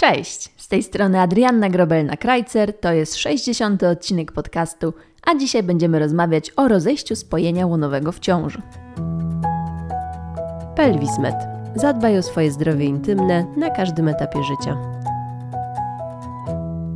[0.00, 3.82] Cześć, z tej strony Adrianna Grobelna-Krajcer, to jest 60.
[3.82, 4.94] odcinek podcastu,
[5.26, 8.62] a dzisiaj będziemy rozmawiać o rozejściu spojenia łonowego w ciąży.
[10.76, 11.34] Pelwismed.
[11.76, 14.76] Zadbaj o swoje zdrowie intymne na każdym etapie życia.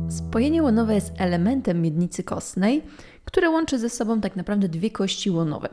[0.09, 2.83] Spojenie łonowe jest elementem miednicy kostnej,
[3.25, 5.69] które łączy ze sobą tak naprawdę dwie kości łonowe.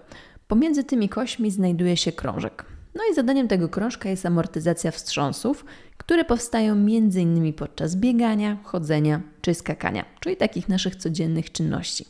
[0.49, 2.80] Pomiędzy tymi kośćmi znajduje się krążek.
[2.95, 5.65] No i zadaniem tego krążka jest amortyzacja wstrząsów,
[5.97, 7.53] które powstają m.in.
[7.53, 12.05] podczas biegania, chodzenia czy skakania, czyli takich naszych codziennych czynności.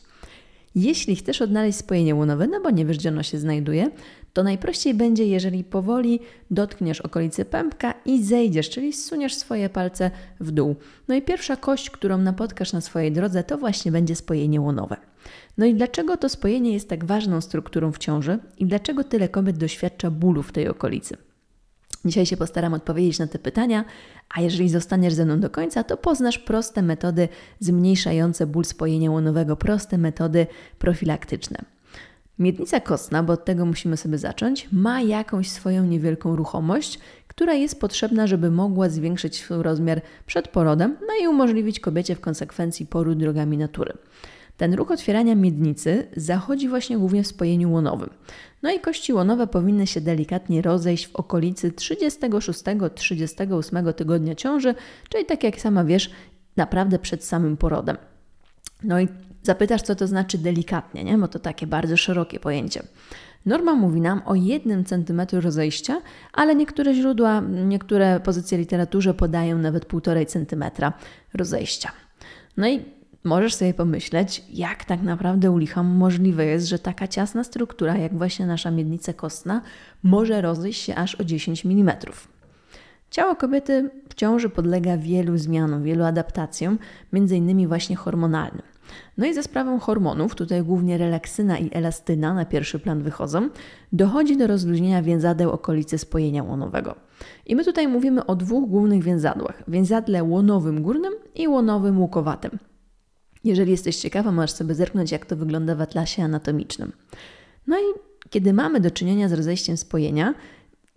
[0.75, 3.89] Jeśli chcesz odnaleźć spojenie łonowe, no bo nie wiesz, gdzie ono się znajduje,
[4.33, 6.19] to najprościej będzie, jeżeli powoli
[6.51, 10.75] dotkniesz okolicy pępka i zejdziesz, czyli zsuniesz swoje palce w dół.
[11.07, 15.10] No i pierwsza kość, którą napotkasz na swojej drodze, to właśnie będzie spojenie łonowe.
[15.57, 19.57] No i dlaczego to spojenie jest tak ważną strukturą w ciąży i dlaczego tyle kobiet
[19.57, 21.17] doświadcza bólu w tej okolicy?
[22.05, 23.85] Dzisiaj się postaram odpowiedzieć na te pytania,
[24.29, 27.27] a jeżeli zostaniesz ze mną do końca, to poznasz proste metody
[27.59, 30.47] zmniejszające ból spojenia łonowego, proste metody
[30.79, 31.57] profilaktyczne.
[32.39, 37.79] Miednica kostna, bo od tego musimy sobie zacząć, ma jakąś swoją niewielką ruchomość, która jest
[37.79, 43.17] potrzebna, żeby mogła zwiększyć swój rozmiar przed porodem, no i umożliwić kobiecie w konsekwencji poród
[43.17, 43.93] drogami natury.
[44.61, 48.09] Ten ruch otwierania miednicy zachodzi właśnie głównie w spojeniu łonowym.
[48.63, 54.75] No i kości łonowe powinny się delikatnie rozejść w okolicy 36-38 tygodnia ciąży,
[55.09, 56.11] czyli tak jak sama wiesz,
[56.57, 57.97] naprawdę przed samym porodem.
[58.83, 59.07] No i
[59.43, 61.17] zapytasz, co to znaczy delikatnie, nie?
[61.17, 62.83] bo to takie bardzo szerokie pojęcie.
[63.45, 66.01] Norma mówi nam o 1 cm rozejścia,
[66.33, 70.63] ale niektóre źródła, niektóre pozycje literaturze podają nawet 1,5 cm
[71.33, 71.91] rozejścia.
[72.57, 77.43] No i możesz sobie pomyśleć, jak tak naprawdę u licha możliwe jest, że taka ciasna
[77.43, 79.61] struktura, jak właśnie nasza miednica kostna,
[80.03, 81.95] może rozejść się aż o 10 mm.
[83.11, 86.79] Ciało kobiety w ciąży podlega wielu zmianom, wielu adaptacjom,
[87.13, 88.61] między innymi właśnie hormonalnym.
[89.17, 93.49] No i za sprawą hormonów, tutaj głównie relaksyna i elastyna na pierwszy plan wychodzą,
[93.93, 96.95] dochodzi do rozluźnienia więzadeł okolicy spojenia łonowego.
[97.45, 102.70] I my tutaj mówimy o dwóch głównych więzadłach: więzadle łonowym górnym i łonowym łukowatym.
[103.43, 106.91] Jeżeli jesteś ciekawa, możesz sobie zerknąć, jak to wygląda w atlasie anatomicznym.
[107.67, 107.83] No i
[108.29, 110.33] kiedy mamy do czynienia z rozejściem spojenia,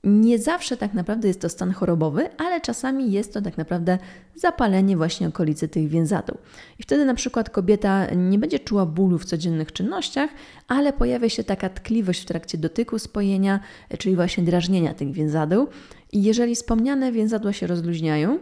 [0.04, 3.98] nie zawsze tak naprawdę jest to stan chorobowy, ale czasami jest to tak naprawdę
[4.34, 6.38] zapalenie właśnie okolicy tych więzadeł.
[6.78, 10.30] I wtedy na przykład kobieta nie będzie czuła bólu w codziennych czynnościach,
[10.68, 13.60] ale pojawia się taka tkliwość w trakcie dotyku spojenia,
[13.98, 15.68] czyli właśnie drażnienia tych więzadeł.
[16.12, 18.38] I jeżeli wspomniane więzadła się rozluźniają,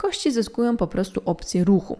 [0.00, 1.96] kości zyskują po prostu opcję ruchu.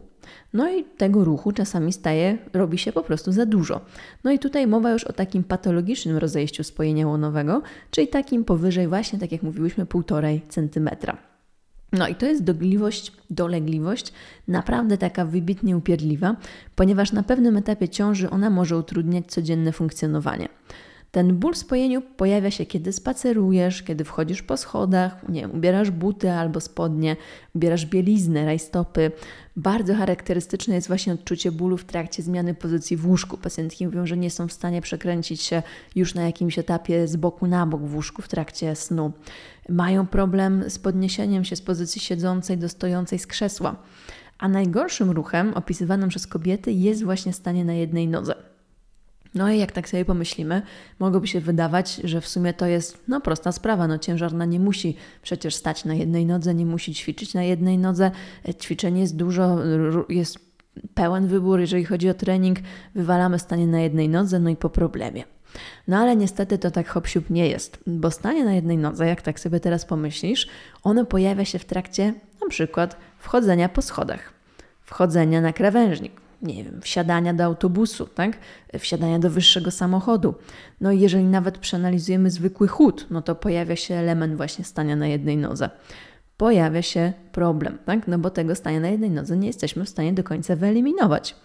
[0.53, 3.81] No i tego ruchu czasami staje, robi się po prostu za dużo.
[4.25, 9.19] No i tutaj mowa już o takim patologicznym rozejściu spojenia łonowego, czyli takim powyżej właśnie,
[9.19, 10.91] tak jak mówiłyśmy, 1,5 cm.
[11.93, 14.13] No i to jest dogliwość, dolegliwość,
[14.49, 16.37] naprawdę taka wybitnie upierdliwa,
[16.77, 20.49] ponieważ na pewnym etapie ciąży ona może utrudniać codzienne funkcjonowanie.
[21.11, 26.31] Ten ból spojeniu pojawia się, kiedy spacerujesz, kiedy wchodzisz po schodach, nie wiem, ubierasz buty
[26.31, 27.17] albo spodnie,
[27.55, 29.13] ubierasz bieliznę, rajstopy.
[29.57, 33.37] Bardzo charakterystyczne jest właśnie odczucie bólu w trakcie zmiany pozycji w łóżku.
[33.37, 35.63] Pacjentki mówią, że nie są w stanie przekręcić się
[35.95, 39.13] już na jakimś etapie z boku na bok w łóżku w trakcie snu.
[39.69, 43.77] Mają problem z podniesieniem się z pozycji siedzącej do stojącej z krzesła.
[44.39, 48.50] A najgorszym ruchem opisywanym przez kobiety jest właśnie stanie na jednej nodze.
[49.35, 50.63] No i jak tak sobie pomyślimy,
[50.99, 53.87] mogłoby się wydawać, że w sumie to jest no, prosta sprawa.
[53.87, 58.11] No, ciężarna nie musi przecież stać na jednej nodze, nie musi ćwiczyć na jednej nodze.
[58.49, 59.59] E, ćwiczeń jest dużo,
[60.09, 60.39] jest
[60.95, 62.59] pełen wybór, jeżeli chodzi o trening.
[62.95, 65.25] Wywalamy stanie na jednej nodze, no i po problemie.
[65.89, 69.41] No ale niestety to tak hop nie jest, bo stanie na jednej nodze, jak tak
[69.41, 70.49] sobie teraz pomyślisz,
[70.83, 74.33] ono pojawia się w trakcie na przykład wchodzenia po schodach,
[74.83, 76.13] wchodzenia na krawężnik,
[76.43, 78.39] nie wiem, wsiadania do autobusu, tak?
[78.79, 80.35] wsiadania do wyższego samochodu.
[80.81, 85.07] No i jeżeli nawet przeanalizujemy zwykły chód, no to pojawia się element właśnie stania na
[85.07, 85.71] jednej nodze.
[86.37, 88.09] Pojawia się problem, tak?
[88.09, 91.37] no bo tego stania na jednej nodze nie jesteśmy w stanie do końca wyeliminować.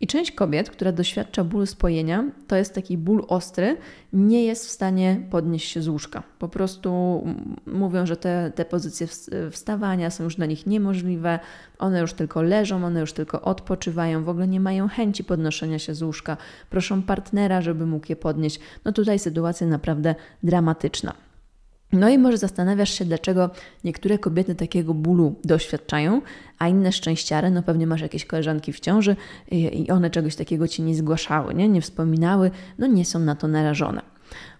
[0.00, 3.76] I część kobiet, która doświadcza bólu spojenia, to jest taki ból ostry,
[4.12, 6.22] nie jest w stanie podnieść się z łóżka.
[6.38, 7.22] Po prostu
[7.66, 9.06] mówią, że te, te pozycje
[9.50, 11.38] wstawania są już dla nich niemożliwe,
[11.78, 15.94] one już tylko leżą, one już tylko odpoczywają, w ogóle nie mają chęci podnoszenia się
[15.94, 16.36] z łóżka,
[16.70, 18.60] proszą partnera, żeby mógł je podnieść.
[18.84, 21.25] No tutaj sytuacja naprawdę dramatyczna.
[21.92, 23.50] No i może zastanawiasz się, dlaczego
[23.84, 26.22] niektóre kobiety takiego bólu doświadczają,
[26.58, 29.16] a inne szczęściary, no pewnie masz jakieś koleżanki w ciąży
[29.50, 33.48] i one czegoś takiego ci nie zgłaszały, nie, nie wspominały, no nie są na to
[33.48, 34.15] narażone.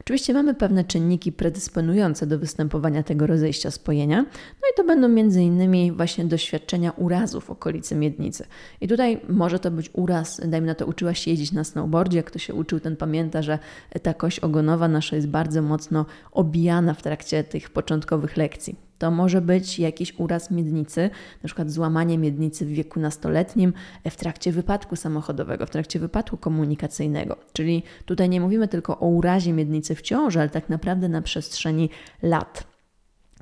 [0.07, 4.23] Oczywiście mamy pewne czynniki predysponujące do występowania tego rozejścia spojenia,
[4.63, 5.09] no i to będą
[5.41, 8.47] innymi właśnie doświadczenia urazów w okolicy miednicy.
[8.81, 12.39] I tutaj może to być uraz, dajmy na to, uczyłaś się jeździć na snowboardzie, kto
[12.39, 13.59] się uczył, ten pamięta, że
[14.03, 18.86] ta kość ogonowa nasza jest bardzo mocno obijana w trakcie tych początkowych lekcji.
[18.99, 21.11] To może być jakiś uraz miednicy,
[21.43, 23.73] na przykład złamanie miednicy w wieku nastoletnim
[24.11, 27.37] w trakcie wypadku samochodowego, w trakcie wypadku komunikacyjnego.
[27.53, 31.91] Czyli tutaj nie mówimy tylko o urazie miednicy w ciąży, ale tak naprawdę na przestrzeni
[32.23, 32.76] lat.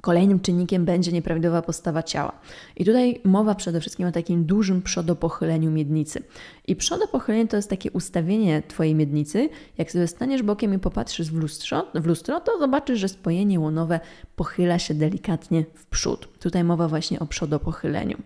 [0.04, 2.32] Kolejnym czynnikiem będzie nieprawidłowa postawa ciała.
[2.76, 6.22] I tutaj mowa przede wszystkim o takim dużym przodopochyleniu miednicy.
[6.66, 9.48] I przodopochylenie to jest takie ustawienie Twojej miednicy.
[9.78, 14.00] Jak sobie staniesz bokiem i popatrzysz w lustro, w lustro, to zobaczysz, że spojenie łonowe
[14.36, 16.28] pochyla się delikatnie w przód.
[16.38, 18.16] Tutaj mowa właśnie o przodopochyleniu.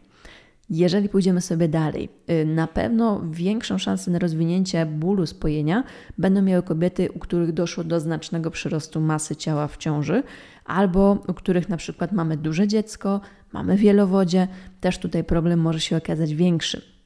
[0.70, 5.85] Jeżeli pójdziemy sobie dalej, y, na pewno większą szansę na rozwinięcie bólu spojenia
[6.19, 10.23] będą miały kobiety, u których doszło do znacznego przyrostu masy ciała w ciąży,
[10.65, 13.20] albo u których na przykład mamy duże dziecko,
[13.53, 14.49] mamy wielowodzie,
[14.81, 16.98] też tutaj problem może się okazać większy.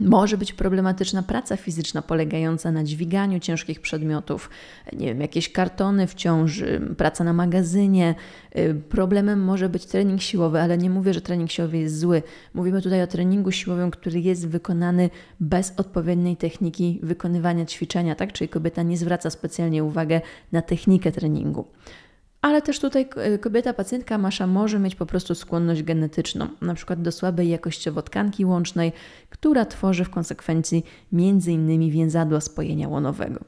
[0.00, 4.50] Może być problematyczna praca fizyczna polegająca na dźwiganiu ciężkich przedmiotów,
[4.92, 8.14] nie wiem, jakieś kartony w ciąży, praca na magazynie.
[8.58, 12.22] Y, problemem może być trening siłowy, ale nie mówię, że trening siłowy jest zły.
[12.54, 15.10] Mówimy tutaj o treningu siłowym, który jest wykonany
[15.40, 18.32] bez odpowiedniej techniki wykonywania ćwiczenia, tak?
[18.32, 20.14] Czyli kobieta nie zwraca specjalnie uwagi
[20.52, 21.64] na technikę treningu
[22.46, 27.02] ale też tutaj e, kobieta, pacjentka masza może mieć po prostu skłonność genetyczną, na przykład
[27.02, 28.92] do słabej jakościowo tkanki łącznej,
[29.30, 31.90] która tworzy w konsekwencji m.in.
[31.90, 33.40] więzadła spojenia łonowego.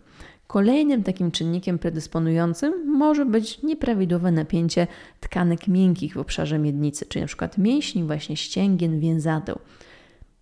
[0.46, 4.86] Kolejnym takim czynnikiem predysponującym może być nieprawidłowe napięcie
[5.20, 7.48] tkanek miękkich w obszarze miednicy, czyli np.
[7.58, 9.58] mięśni, właśnie ścięgien, więzadeł.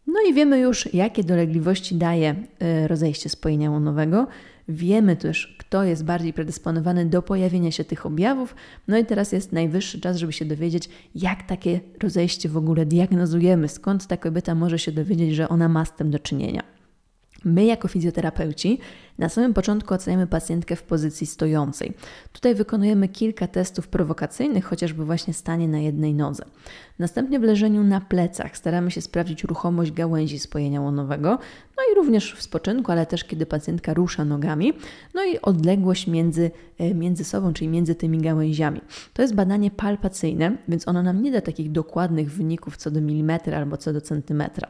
[0.06, 4.26] No i wiemy już, jakie dolegliwości daje e, rozejście spojenia łonowego.
[4.69, 8.55] Wiemy też, kto jest bardziej predysponowany do pojawienia się tych objawów.
[8.88, 13.69] No i teraz jest najwyższy czas, żeby się dowiedzieć, jak takie rozejście w ogóle diagnozujemy,
[13.69, 16.75] skąd ta kobieta może się dowiedzieć, że ona ma z tym do czynienia.
[17.44, 18.79] My, jako fizjoterapeuci,
[19.19, 21.93] na samym początku oceniamy pacjentkę w pozycji stojącej.
[22.33, 26.44] Tutaj wykonujemy kilka testów prowokacyjnych, chociażby właśnie stanie na jednej nodze.
[26.99, 31.38] Następnie w leżeniu na plecach staramy się sprawdzić ruchomość gałęzi spojenia łonowego,
[31.77, 34.73] no i również w spoczynku, ale też kiedy pacjentka rusza nogami,
[35.15, 38.81] no i odległość między, e, między sobą, czyli między tymi gałęziami.
[39.12, 43.59] To jest badanie palpacyjne, więc ono nam nie da takich dokładnych wyników co do milimetra
[43.59, 44.69] albo co do centymetra.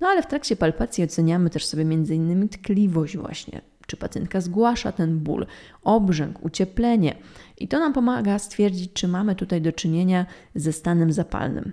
[0.00, 2.48] No ale w trakcie palpacji oceniamy też sobie m.in.
[2.48, 5.46] tkliwość właśnie, czy pacjentka zgłasza ten ból,
[5.82, 7.14] obrzęk, ucieplenie.
[7.58, 11.72] I to nam pomaga stwierdzić, czy mamy tutaj do czynienia ze stanem zapalnym.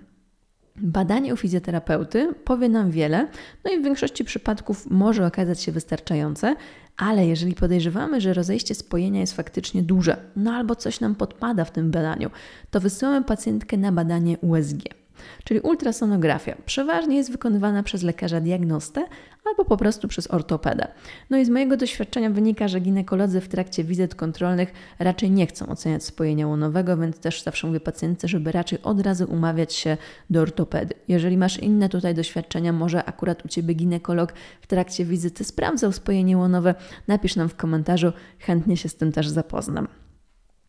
[0.76, 3.28] Badanie u fizjoterapeuty powie nam wiele,
[3.64, 6.56] no i w większości przypadków może okazać się wystarczające,
[6.96, 11.70] ale jeżeli podejrzewamy, że rozejście spojenia jest faktycznie duże, no albo coś nam podpada w
[11.70, 12.30] tym badaniu,
[12.70, 15.01] to wysyłamy pacjentkę na badanie USG
[15.44, 16.56] czyli ultrasonografia.
[16.66, 19.04] Przeważnie jest wykonywana przez lekarza diagnostę
[19.44, 20.88] albo po prostu przez ortopedę.
[21.30, 25.66] No i z mojego doświadczenia wynika, że ginekolodzy w trakcie wizyt kontrolnych raczej nie chcą
[25.66, 29.96] oceniać spojenia łonowego, więc też zawsze mówię pacjentce, żeby raczej od razu umawiać się
[30.30, 30.94] do ortopedy.
[31.08, 36.36] Jeżeli masz inne tutaj doświadczenia, może akurat u Ciebie ginekolog w trakcie wizyty sprawdzał spojenie
[36.36, 36.74] łonowe,
[37.08, 40.01] napisz nam w komentarzu, chętnie się z tym też zapoznam.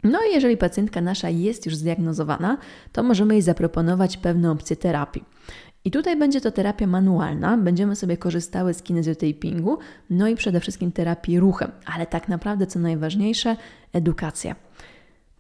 [0.04, 2.58] No i jeżeli pacjentka nasza jest już zdiagnozowana,
[2.92, 5.24] to możemy jej zaproponować pewne opcje terapii.
[5.86, 9.78] I tutaj będzie to terapia manualna, będziemy sobie korzystały z kinezjotapingu,
[10.10, 13.56] no i przede wszystkim terapii ruchem, ale tak naprawdę co najważniejsze,
[13.94, 14.56] edukacja.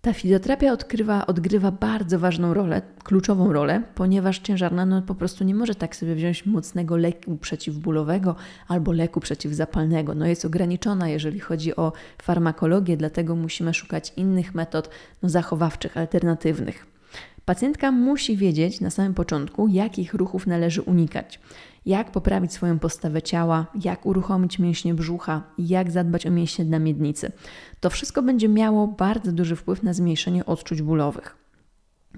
[0.05, 5.55] Ta fizjoterapia odkrywa, odgrywa bardzo ważną rolę, kluczową rolę, ponieważ ciężarna no, po prostu nie
[5.55, 8.35] może tak sobie wziąć mocnego leku przeciwbólowego
[8.67, 10.15] albo leku przeciwzapalnego.
[10.15, 14.89] No, jest ograniczona, jeżeli chodzi o farmakologię, dlatego musimy szukać innych metod
[15.21, 16.85] no, zachowawczych, alternatywnych.
[17.45, 21.39] Pacjentka musi wiedzieć na samym początku, jakich ruchów należy unikać
[21.85, 27.31] jak poprawić swoją postawę ciała, jak uruchomić mięśnie brzucha, jak zadbać o mięśnie dla miednicy.
[27.79, 31.43] To wszystko będzie miało bardzo duży wpływ na zmniejszenie odczuć bólowych.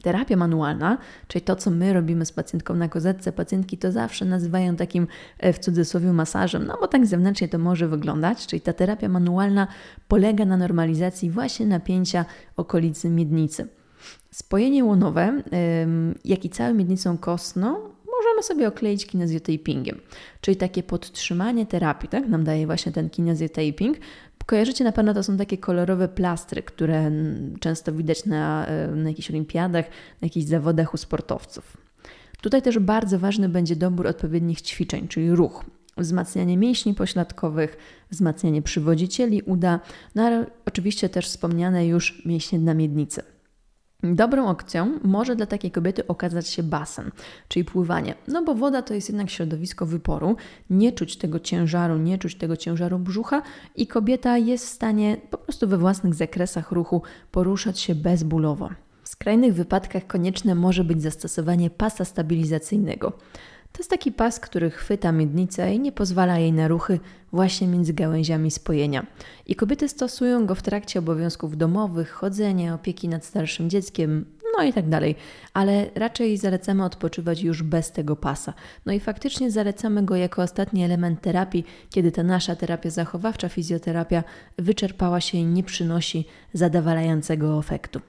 [0.01, 4.75] Terapia manualna, czyli to, co my robimy z pacjentką na kozetce, pacjentki to zawsze nazywają
[4.75, 5.07] takim
[5.39, 9.67] e, w cudzysłowie masażem, no bo tak zewnętrznie to może wyglądać, czyli ta terapia manualna
[10.07, 12.25] polega na normalizacji właśnie napięcia
[12.57, 13.67] okolicy miednicy.
[14.31, 15.41] Spojenie łonowe,
[16.25, 17.94] jak i całą miednicą kostną,
[18.47, 19.99] sobie okleić kinezjotapingiem,
[20.41, 22.27] czyli takie podtrzymanie terapii, tak?
[22.27, 23.97] Nam daje właśnie ten kinezjotaping.
[24.45, 27.11] Kojarzycie na pewno, to są takie kolorowe plastry, które
[27.59, 29.85] często widać na, na jakichś olimpiadach,
[30.21, 31.77] na jakichś zawodach u sportowców.
[32.41, 35.65] Tutaj też bardzo ważny będzie dobór odpowiednich ćwiczeń, czyli ruch.
[35.97, 37.77] wzmacnianie mięśni pośladkowych,
[38.11, 39.79] wzmacnianie przywodzicieli uda,
[40.15, 43.21] no ale oczywiście też wspomniane już mięśnie na miednicy.
[44.13, 47.12] Dobrą opcją może dla takiej kobiety okazać się basen,
[47.47, 48.15] czyli pływanie.
[48.27, 50.35] No bo woda to jest jednak środowisko wyporu,
[50.69, 53.41] nie czuć tego ciężaru, nie czuć tego ciężaru brzucha
[53.75, 58.69] i kobieta jest w stanie po prostu we własnych zakresach ruchu poruszać się bezbólowo.
[59.03, 63.13] W skrajnych wypadkach konieczne może być zastosowanie pasa stabilizacyjnego.
[63.75, 67.00] To jest taki pas, który chwyta miednicę i nie pozwala jej na ruchy
[67.32, 69.05] właśnie między gałęziami spojenia.
[69.46, 74.25] I kobiety stosują go w trakcie obowiązków domowych, chodzenia, opieki nad starszym dzieckiem,
[74.58, 75.15] no i tak dalej.
[75.53, 78.53] Ale raczej zalecamy odpoczywać już bez tego pasa.
[78.86, 84.24] No i faktycznie zalecamy go jako ostatni element terapii, kiedy ta nasza terapia zachowawcza, fizjoterapia
[84.58, 88.01] wyczerpała się i nie przynosi zadowalającego efektu.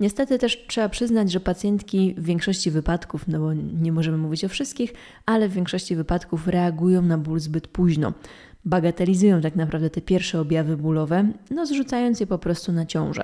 [0.00, 4.48] Niestety też trzeba przyznać, że pacjentki w większości wypadków, no bo nie możemy mówić o
[4.48, 4.92] wszystkich,
[5.26, 8.12] ale w większości wypadków reagują na ból zbyt późno.
[8.64, 13.22] Bagatelizują tak naprawdę te pierwsze objawy bólowe, no zrzucając je po prostu na ciążę.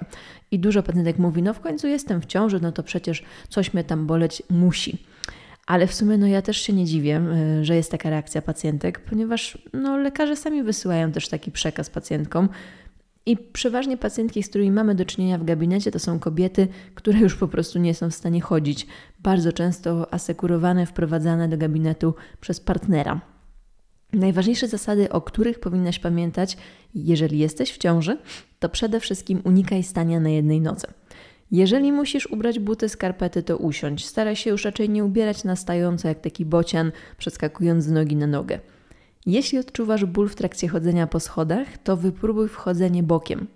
[0.50, 3.84] I dużo pacjentek mówi, no w końcu jestem w ciąży, no to przecież coś mnie
[3.84, 4.98] tam boleć musi.
[5.66, 7.20] Ale w sumie no ja też się nie dziwię,
[7.60, 12.48] y, że jest taka reakcja pacjentek, ponieważ no, lekarze sami wysyłają też taki przekaz pacjentkom,
[13.26, 17.36] i przeważnie pacjentki, z którymi mamy do czynienia w gabinecie, to są kobiety, które już
[17.36, 18.86] po prostu nie są w stanie chodzić.
[19.18, 23.20] Bardzo często asekurowane, wprowadzane do gabinetu przez partnera.
[24.12, 26.56] Najważniejsze zasady, o których powinnaś pamiętać,
[26.94, 28.18] jeżeli jesteś w ciąży,
[28.58, 30.86] to przede wszystkim unikaj stania na jednej nodze.
[31.50, 34.06] Jeżeli musisz ubrać buty, skarpety, to usiądź.
[34.06, 38.26] Staraj się już raczej nie ubierać na stojąco jak taki bocian, przeskakując z nogi na
[38.26, 38.58] nogę.
[39.26, 43.46] Jeśli odczuwasz ból w trakcie chodzenia po schodach, to wypróbuj wchodzenie bokiem.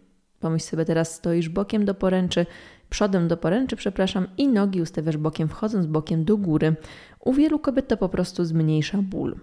[0.41, 2.47] Pomyśl sobie teraz, stoisz bokiem do poręczy,
[2.91, 6.77] przodem do poręczy, przepraszam, i nogi ustawiasz bokiem, wchodząc bokiem do góry.
[7.21, 9.37] U wielu kobiet to po prostu zmniejsza ból.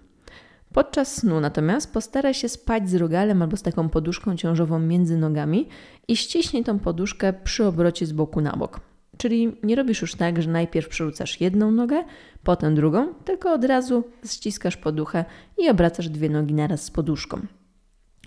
[0.73, 5.69] Podczas snu natomiast postaraj się spać z rogalem albo z taką poduszką ciążową między nogami
[6.07, 8.79] i ściśnij tą poduszkę przy obrocie z boku na bok.
[9.17, 12.03] Czyli nie robisz już tak, że najpierw przerzucasz jedną nogę,
[12.43, 15.25] potem drugą, tylko od razu ściskasz poduchę
[15.57, 17.41] i obracasz dwie nogi naraz z poduszką.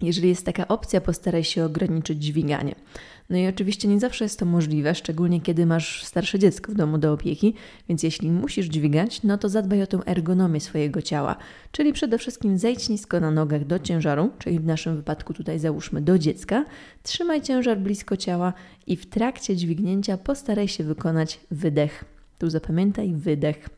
[0.02, 2.75] Jeżeli jest taka opcja, postaraj się ograniczyć dźwiganie.
[3.30, 6.99] No i oczywiście nie zawsze jest to możliwe, szczególnie kiedy masz starsze dziecko w domu
[6.99, 7.54] do opieki,
[7.88, 11.37] więc jeśli musisz dźwigać, no to zadbaj o tę ergonomię swojego ciała,
[11.73, 16.00] czyli przede wszystkim zejdź nisko na nogach do ciężaru, czyli w naszym wypadku tutaj załóżmy
[16.00, 16.64] do dziecka,
[17.02, 18.52] trzymaj ciężar blisko ciała
[18.87, 22.04] i w trakcie dźwignięcia postaraj się wykonać wydech.
[22.38, 23.68] Tu zapamiętaj wydech.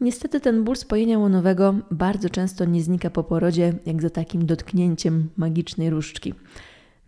[0.00, 5.28] Niestety ten ból spojenia łonowego bardzo często nie znika po porodzie, jak za takim dotknięciem
[5.36, 6.34] magicznej różdżki.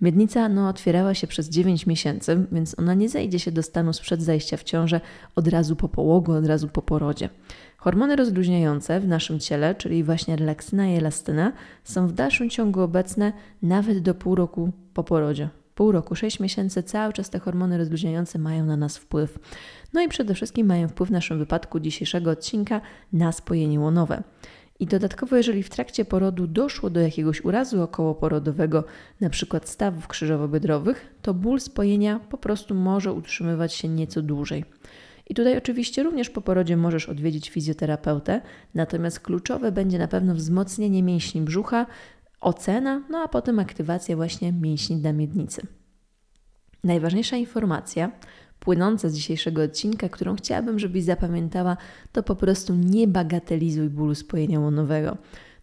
[0.00, 4.22] Miednica no, otwierała się przez 9 miesięcy, więc ona nie zejdzie się do stanu sprzed
[4.22, 5.00] zajścia w ciążę
[5.36, 7.28] od razu po połogu, od razu po porodzie.
[7.76, 11.52] Hormony rozluźniające w naszym ciele, czyli właśnie relaksyna i elastyna,
[11.84, 15.48] są w dalszym ciągu obecne nawet do pół roku po porodzie.
[15.74, 19.38] Pół roku, 6 miesięcy, cały czas te hormony rozluźniające mają na nas wpływ.
[19.92, 22.80] No i przede wszystkim mają wpływ w naszym wypadku dzisiejszego odcinka
[23.12, 24.22] na spojenie łonowe.
[24.80, 28.84] I dodatkowo, jeżeli w trakcie porodu doszło do jakiegoś urazu okołoporodowego,
[29.20, 29.60] np.
[29.64, 34.64] stawów krzyżowo-biodrowych, to ból spojenia po prostu może utrzymywać się nieco dłużej.
[35.28, 38.40] I tutaj oczywiście również po porodzie możesz odwiedzić fizjoterapeutę,
[38.74, 41.86] natomiast kluczowe będzie na pewno wzmocnienie mięśni brzucha,
[42.40, 45.66] ocena, no a potem aktywacja właśnie mięśni dla miednicy.
[46.84, 48.10] Najważniejsza informacja
[48.66, 51.76] płynąca z dzisiejszego odcinka, którą chciałabym, żebyś zapamiętała,
[52.12, 55.16] to po prostu nie bagatelizuj bólu spojenia łonowego.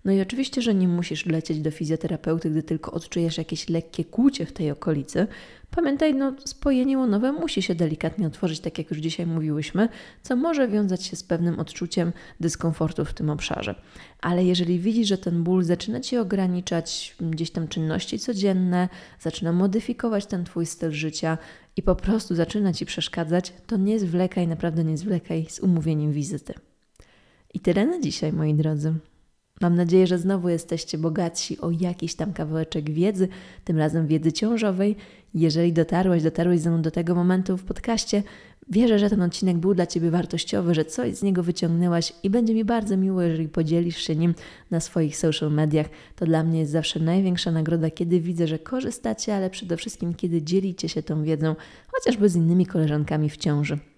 [0.05, 4.45] No i oczywiście, że nie musisz lecieć do fizjoterapeuty, gdy tylko odczujesz jakieś lekkie kłucie
[4.45, 5.27] w tej okolicy.
[5.75, 9.89] Pamiętaj, no spojenie łonowe musi się delikatnie otworzyć, tak jak już dzisiaj mówiłyśmy,
[10.21, 13.75] co może wiązać się z pewnym odczuciem dyskomfortu w tym obszarze.
[14.21, 20.25] Ale jeżeli widzisz, że ten ból zaczyna Ci ograniczać gdzieś tam czynności codzienne, zaczyna modyfikować
[20.25, 21.37] ten Twój styl życia
[21.77, 26.53] i po prostu zaczyna Ci przeszkadzać, to nie zwlekaj, naprawdę nie zwlekaj z umówieniem wizyty.
[27.53, 28.93] I tyle na dzisiaj, moi drodzy.
[29.61, 33.27] Mam nadzieję, że znowu jesteście bogatsi o jakiś tam kawałeczek wiedzy,
[33.63, 34.95] tym razem wiedzy ciążowej.
[35.33, 38.23] Jeżeli dotarłeś, dotarłeś ze mną do tego momentu w podcaście,
[38.69, 42.53] wierzę, że ten odcinek był dla Ciebie wartościowy, że coś z niego wyciągnęłaś i będzie
[42.53, 44.35] mi bardzo miło, jeżeli podzielisz się nim
[44.71, 45.87] na swoich social mediach.
[46.15, 50.41] To dla mnie jest zawsze największa nagroda, kiedy widzę, że korzystacie, ale przede wszystkim kiedy
[50.41, 51.55] dzielicie się tą wiedzą,
[51.87, 53.92] chociażby z innymi koleżankami w ciąży.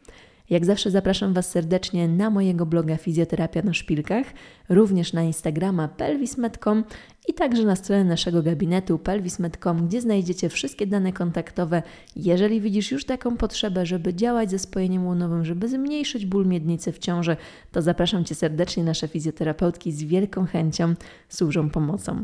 [0.49, 4.25] Jak zawsze zapraszam Was serdecznie na mojego bloga Fizjoterapia na Szpilkach,
[4.69, 6.83] również na Instagrama pelvis.com
[7.27, 11.83] i także na stronę naszego gabinetu pelvis.com, gdzie znajdziecie wszystkie dane kontaktowe.
[12.15, 16.99] Jeżeli widzisz już taką potrzebę, żeby działać ze spojeniem łonowym, żeby zmniejszyć ból miednicy w
[16.99, 17.37] ciąży,
[17.71, 18.83] to zapraszam Cię serdecznie.
[18.83, 20.93] Nasze fizjoterapeutki z wielką chęcią
[21.29, 22.23] służą pomocą.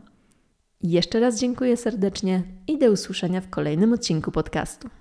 [0.84, 5.01] Jeszcze raz dziękuję serdecznie i do usłyszenia w kolejnym odcinku podcastu.